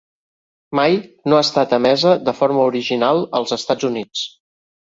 Mai 0.79 0.95
no 1.31 1.37
ha 1.41 1.41
estat 1.49 1.75
emesa 1.79 2.15
de 2.31 2.35
forma 2.39 2.65
original 2.73 3.23
als 3.43 3.57
Estats 3.61 3.89
Units. 3.95 4.27